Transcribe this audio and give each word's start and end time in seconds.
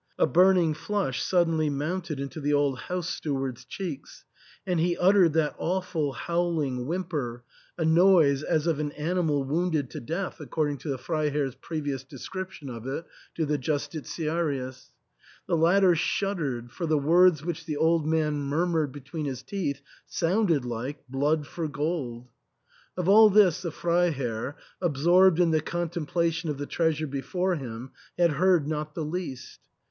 A 0.17 0.25
burning 0.25 0.73
flush 0.73 1.21
suddenly 1.21 1.69
mounted 1.69 2.19
into 2.19 2.39
the 2.41 2.53
old 2.55 2.79
house 2.79 3.07
steward's 3.07 3.63
cheeks, 3.65 4.25
and 4.65 4.79
he 4.79 4.97
uttered 4.97 5.33
that 5.33 5.53
awful 5.59 6.11
howling 6.13 6.87
whimper— 6.87 7.43
a 7.77 7.85
noise 7.85 8.41
as 8.41 8.65
of 8.65 8.79
an 8.79 8.91
animal 8.93 9.43
wounded 9.43 9.91
to 9.91 9.99
death, 9.99 10.39
according 10.39 10.79
to 10.79 10.89
the 10.89 10.97
Frei 10.97 11.29
herr's 11.29 11.53
previous 11.53 12.03
description 12.03 12.67
of 12.67 12.87
it 12.87 13.05
to 13.35 13.45
the 13.45 13.59
Justitiarius. 13.59 14.87
The 15.45 15.55
latter 15.55 15.93
shuddered, 15.93 16.71
for 16.71 16.87
the 16.87 16.97
words 16.97 17.45
which 17.45 17.67
the 17.67 17.77
old 17.77 18.07
man 18.07 18.39
mur 18.41 18.65
mured 18.65 18.91
between 18.91 19.25
his 19.27 19.43
teeth 19.43 19.83
sounded 20.07 20.65
like, 20.65 21.07
"Blood 21.09 21.45
for 21.45 21.67
gold." 21.67 22.27
Of 22.97 23.07
all 23.07 23.29
this 23.29 23.61
the 23.61 23.69
Freiherr, 23.69 24.55
absorbed 24.81 25.39
in 25.39 25.51
the 25.51 25.61
con 25.61 25.89
templation 25.89 26.49
of 26.49 26.57
the 26.57 26.65
treasure 26.65 27.05
before 27.05 27.53
him, 27.53 27.91
had 28.17 28.31
heard 28.31 28.67
not 28.67 28.95
the 28.95 29.05
least. 29.05 29.59